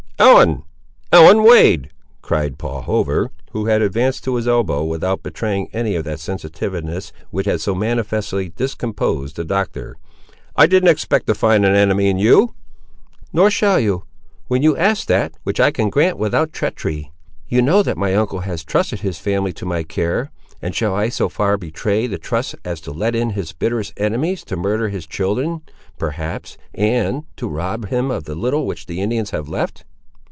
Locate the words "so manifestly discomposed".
7.59-9.35